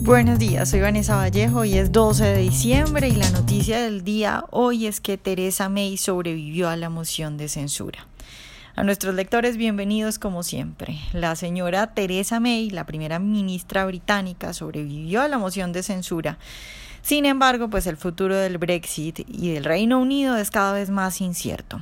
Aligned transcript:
Buenos 0.00 0.38
días, 0.38 0.70
soy 0.70 0.80
Vanessa 0.80 1.16
Vallejo 1.16 1.64
y 1.64 1.76
es 1.76 1.90
12 1.90 2.24
de 2.24 2.38
diciembre 2.38 3.08
y 3.08 3.16
la 3.16 3.30
noticia 3.30 3.80
del 3.82 4.04
día 4.04 4.44
hoy 4.50 4.86
es 4.86 5.00
que 5.00 5.18
Teresa 5.18 5.68
May 5.68 5.96
sobrevivió 5.96 6.68
a 6.68 6.76
la 6.76 6.88
moción 6.88 7.36
de 7.36 7.48
censura. 7.48 8.06
A 8.76 8.84
nuestros 8.84 9.16
lectores, 9.16 9.56
bienvenidos 9.56 10.20
como 10.20 10.44
siempre. 10.44 11.00
La 11.12 11.34
señora 11.34 11.94
Teresa 11.94 12.38
May, 12.38 12.70
la 12.70 12.86
primera 12.86 13.18
ministra 13.18 13.84
británica, 13.86 14.52
sobrevivió 14.52 15.20
a 15.20 15.28
la 15.28 15.36
moción 15.36 15.72
de 15.72 15.82
censura 15.82 16.38
sin 17.02 17.26
embargo, 17.26 17.70
pues 17.70 17.86
el 17.86 17.96
futuro 17.96 18.36
del 18.36 18.58
Brexit 18.58 19.20
y 19.28 19.52
del 19.54 19.64
Reino 19.64 19.98
Unido 19.98 20.36
es 20.36 20.50
cada 20.50 20.72
vez 20.72 20.90
más 20.90 21.20
incierto. 21.20 21.80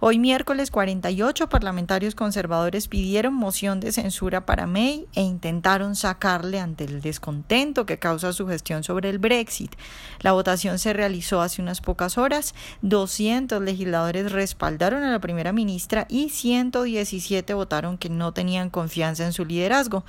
Hoy 0.00 0.18
miércoles 0.18 0.70
48 0.70 1.48
parlamentarios 1.48 2.14
conservadores 2.14 2.88
pidieron 2.88 3.34
moción 3.34 3.80
de 3.80 3.92
censura 3.92 4.44
para 4.44 4.66
May 4.66 5.06
e 5.14 5.22
intentaron 5.22 5.96
sacarle 5.96 6.60
ante 6.60 6.84
el 6.84 7.00
descontento 7.00 7.86
que 7.86 7.98
causa 7.98 8.32
su 8.32 8.46
gestión 8.46 8.84
sobre 8.84 9.08
el 9.08 9.18
Brexit. 9.18 9.74
La 10.20 10.32
votación 10.32 10.78
se 10.78 10.92
realizó 10.92 11.40
hace 11.40 11.62
unas 11.62 11.80
pocas 11.80 12.18
horas. 12.18 12.54
200 12.82 13.62
legisladores 13.62 14.32
respaldaron 14.32 15.02
a 15.02 15.12
la 15.12 15.20
primera 15.20 15.52
ministra 15.52 16.06
y 16.10 16.28
117 16.28 17.54
votaron 17.54 17.96
que 17.96 18.10
no 18.10 18.32
tenían 18.32 18.68
confianza 18.68 19.24
en 19.24 19.32
su 19.32 19.44
liderazgo. 19.44 20.04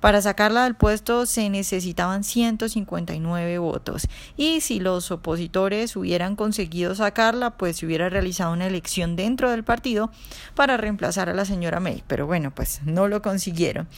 Para 0.00 0.20
sacarla 0.22 0.64
del 0.64 0.74
puesto 0.74 1.26
se 1.26 1.48
necesitaban 1.50 2.24
159 2.24 3.58
votos 3.58 3.97
y 4.36 4.60
si 4.60 4.80
los 4.80 5.10
opositores 5.10 5.96
hubieran 5.96 6.36
conseguido 6.36 6.94
sacarla, 6.94 7.56
pues 7.56 7.78
se 7.78 7.86
hubiera 7.86 8.08
realizado 8.08 8.52
una 8.52 8.66
elección 8.66 9.16
dentro 9.16 9.50
del 9.50 9.64
partido 9.64 10.10
para 10.54 10.76
reemplazar 10.76 11.28
a 11.28 11.34
la 11.34 11.44
señora 11.44 11.80
May. 11.80 12.04
Pero 12.06 12.26
bueno, 12.26 12.52
pues 12.54 12.80
no 12.84 13.08
lo 13.08 13.22
consiguieron. 13.22 13.88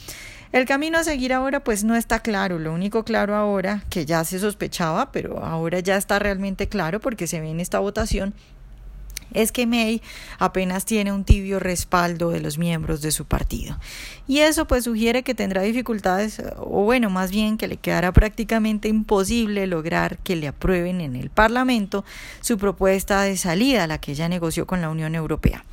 El 0.53 0.65
camino 0.65 0.99
a 0.99 1.05
seguir 1.05 1.33
ahora 1.33 1.63
pues 1.63 1.85
no 1.85 1.95
está 1.95 2.21
claro, 2.21 2.59
lo 2.59 2.73
único 2.73 3.05
claro 3.05 3.37
ahora 3.37 3.85
que 3.89 4.05
ya 4.05 4.25
se 4.25 4.41
sospechaba, 4.41 5.13
pero 5.13 5.45
ahora 5.45 5.79
ya 5.79 5.97
está 5.97 6.19
realmente 6.19 6.69
claro 6.69 6.99
porque 6.99 7.29
se 7.29 7.41
ve 7.41 7.51
en 7.51 7.61
esta 7.61 7.79
votación 7.79 8.35
es 9.35 9.53
que 9.53 9.67
May 9.67 10.03
apenas 10.39 10.85
tiene 10.85 11.13
un 11.13 11.25
tibio 11.25 11.59
respaldo 11.59 12.31
de 12.31 12.41
los 12.41 12.59
miembros 12.59 13.03
de 13.03 13.11
su 13.11 13.25
partido. 13.25 13.79
Y 14.27 14.41
eso 14.41 14.67
pues 14.67 14.85
sugiere 14.85 15.23
que 15.23 15.35
tendrá 15.35 15.63
dificultades, 15.63 16.43
o 16.59 16.85
bueno, 16.85 17.11
más 17.11 17.31
bien 17.31 17.59
que 17.59 17.69
le 17.69 17.77
quedará 17.77 18.13
prácticamente 18.13 18.89
imposible 18.89 19.67
lograr 19.67 20.19
que 20.19 20.37
le 20.37 20.49
aprueben 20.49 21.01
en 21.01 21.17
el 21.17 21.31
Parlamento 21.31 22.05
su 22.41 22.59
propuesta 22.59 23.23
de 23.23 23.37
salida, 23.37 23.87
la 23.87 23.99
que 23.99 24.13
ella 24.13 24.29
negoció 24.29 24.67
con 24.67 24.81
la 24.81 24.91
Unión 24.91 25.15
Europea. 25.15 25.65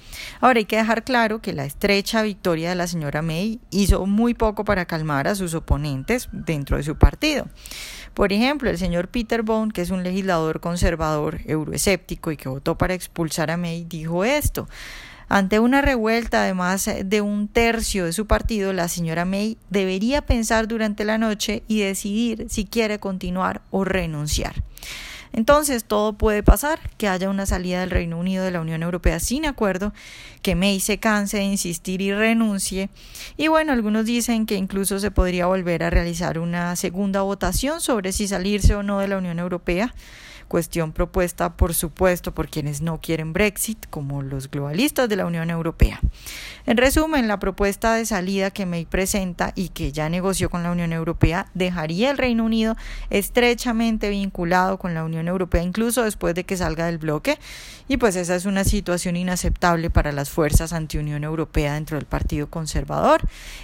Ahora 0.41 0.59
hay 0.59 0.65
que 0.65 0.77
dejar 0.77 1.03
claro 1.03 1.41
que 1.41 1.53
la 1.53 1.65
estrecha 1.65 2.21
victoria 2.21 2.69
de 2.69 2.75
la 2.75 2.87
señora 2.87 3.21
May 3.21 3.59
hizo 3.69 4.05
muy 4.05 4.33
poco 4.33 4.65
para 4.65 4.85
calmar 4.85 5.27
a 5.27 5.35
sus 5.35 5.53
oponentes 5.53 6.29
dentro 6.31 6.77
de 6.77 6.83
su 6.83 6.97
partido. 6.97 7.47
Por 8.17 8.33
ejemplo, 8.33 8.71
el 8.71 8.79
señor 8.79 9.09
Peter 9.09 9.43
Bone, 9.43 9.71
que 9.71 9.83
es 9.83 9.91
un 9.91 10.01
legislador 10.01 10.59
conservador 10.59 11.39
euroescéptico 11.45 12.31
y 12.31 12.35
que 12.35 12.49
votó 12.49 12.75
para 12.75 12.95
expulsar 12.95 13.51
a 13.51 13.57
May, 13.57 13.85
dijo 13.87 14.23
esto. 14.23 14.67
Ante 15.29 15.59
una 15.59 15.81
revuelta 15.81 16.41
de 16.41 16.55
más 16.55 16.89
de 17.05 17.21
un 17.21 17.47
tercio 17.47 18.05
de 18.05 18.13
su 18.13 18.25
partido, 18.25 18.73
la 18.73 18.87
señora 18.87 19.25
May 19.25 19.59
debería 19.69 20.23
pensar 20.23 20.67
durante 20.67 21.05
la 21.05 21.19
noche 21.19 21.61
y 21.67 21.81
decidir 21.81 22.47
si 22.49 22.65
quiere 22.65 22.97
continuar 22.97 23.61
o 23.69 23.83
renunciar. 23.83 24.63
Entonces 25.33 25.83
todo 25.83 26.13
puede 26.13 26.43
pasar, 26.43 26.79
que 26.97 27.07
haya 27.07 27.29
una 27.29 27.45
salida 27.45 27.81
del 27.81 27.91
Reino 27.91 28.17
Unido 28.17 28.43
de 28.43 28.51
la 28.51 28.61
Unión 28.61 28.83
Europea 28.83 29.19
sin 29.19 29.45
acuerdo, 29.45 29.93
que 30.41 30.55
May 30.55 30.79
se 30.79 30.97
canse 30.97 31.37
de 31.37 31.43
insistir 31.43 32.01
y 32.01 32.13
renuncie. 32.13 32.89
Y 33.37 33.47
bueno, 33.47 33.73
algunos 33.73 34.05
dicen 34.05 34.45
que 34.45 34.55
incluso 34.55 34.99
se 34.99 35.11
podría 35.11 35.47
volver 35.47 35.83
a 35.83 35.89
realizar 35.89 36.39
una 36.39 36.75
segunda 36.75 37.21
votación 37.21 37.81
sobre 37.81 38.11
si 38.11 38.27
salirse 38.27 38.75
o 38.75 38.83
no 38.83 38.99
de 38.99 39.07
la 39.07 39.17
Unión 39.17 39.39
Europea 39.39 39.93
cuestión 40.47 40.91
propuesta 40.91 41.55
por 41.55 41.73
supuesto 41.73 42.33
por 42.33 42.49
quienes 42.49 42.81
no 42.81 42.99
quieren 43.01 43.33
Brexit, 43.33 43.85
como 43.89 44.21
los 44.21 44.49
globalistas 44.49 45.09
de 45.09 45.15
la 45.15 45.25
Unión 45.25 45.49
Europea. 45.49 45.99
En 46.65 46.77
resumen, 46.77 47.27
la 47.27 47.39
propuesta 47.39 47.95
de 47.95 48.05
salida 48.05 48.51
que 48.51 48.65
May 48.65 48.85
presenta 48.85 49.53
y 49.55 49.69
que 49.69 49.91
ya 49.91 50.09
negoció 50.09 50.49
con 50.49 50.63
la 50.63 50.71
Unión 50.71 50.93
Europea 50.93 51.47
dejaría 51.53 52.11
el 52.11 52.17
Reino 52.17 52.43
Unido 52.43 52.75
estrechamente 53.09 54.09
vinculado 54.09 54.77
con 54.77 54.93
la 54.93 55.03
Unión 55.03 55.27
Europea 55.27 55.63
incluso 55.63 56.03
después 56.03 56.35
de 56.35 56.43
que 56.43 56.57
salga 56.57 56.85
del 56.85 56.97
bloque 56.97 57.37
y 57.87 57.97
pues 57.97 58.15
esa 58.15 58.35
es 58.35 58.45
una 58.45 58.63
situación 58.63 59.15
inaceptable 59.15 59.89
para 59.89 60.11
las 60.11 60.29
fuerzas 60.29 60.73
anti-Unión 60.73 61.23
Europea 61.23 61.75
dentro 61.75 61.97
del 61.97 62.05
Partido 62.05 62.49
Conservador. 62.49 63.21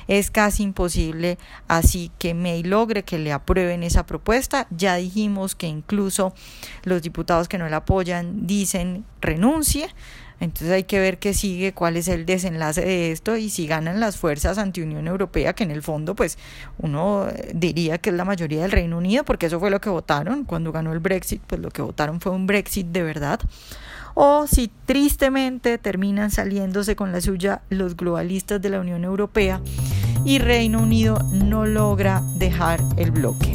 Es 0.07 0.31
casi 0.31 0.63
imposible 0.63 1.37
así 1.67 2.11
que 2.19 2.33
May 2.33 2.63
logre 2.63 3.03
que 3.03 3.19
le 3.19 3.33
aprueben 3.33 3.83
esa 3.83 4.05
propuesta. 4.05 4.67
Ya 4.69 4.95
dijimos 4.95 5.55
que 5.55 5.67
incluso 5.67 6.33
los 6.83 7.01
diputados 7.01 7.47
que 7.47 7.57
no 7.57 7.67
la 7.69 7.77
apoyan 7.77 8.47
dicen 8.47 9.05
renuncie. 9.21 9.87
Entonces 10.39 10.71
hay 10.71 10.83
que 10.83 10.99
ver 10.99 11.19
qué 11.19 11.33
sigue, 11.33 11.73
cuál 11.73 11.95
es 11.95 12.09
el 12.09 12.25
desenlace 12.25 12.81
de 12.81 13.11
esto 13.11 13.37
y 13.37 13.49
si 13.49 13.65
ganan 13.65 13.99
las 13.99 14.17
fuerzas 14.17 14.57
anti-Unión 14.57 15.07
Europea, 15.07 15.53
que 15.53 15.63
en 15.63 15.71
el 15.71 15.81
fondo 15.81 16.15
pues 16.15 16.37
uno 16.79 17.27
diría 17.53 17.97
que 17.97 18.09
es 18.09 18.15
la 18.15 18.25
mayoría 18.25 18.61
del 18.61 18.71
Reino 18.71 18.97
Unido, 18.97 19.23
porque 19.23 19.45
eso 19.45 19.59
fue 19.59 19.69
lo 19.69 19.79
que 19.79 19.89
votaron 19.89 20.43
cuando 20.43 20.73
ganó 20.73 20.91
el 20.91 20.99
Brexit, 20.99 21.41
pues 21.47 21.61
lo 21.61 21.69
que 21.69 21.81
votaron 21.81 22.19
fue 22.19 22.33
un 22.33 22.45
Brexit 22.45 22.87
de 22.87 23.03
verdad. 23.03 23.39
O 24.15 24.45
si 24.45 24.69
tristemente 24.85 25.77
terminan 25.77 26.29
saliéndose 26.29 26.95
con 26.95 27.11
la 27.11 27.21
suya 27.21 27.61
los 27.69 27.95
globalistas 27.95 28.61
de 28.61 28.69
la 28.69 28.79
Unión 28.79 29.05
Europea 29.05 29.61
y 30.25 30.39
Reino 30.39 30.81
Unido 30.81 31.19
no 31.31 31.65
logra 31.65 32.21
dejar 32.37 32.81
el 32.97 33.11
bloque. 33.11 33.53